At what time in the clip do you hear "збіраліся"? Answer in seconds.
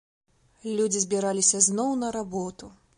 1.05-1.63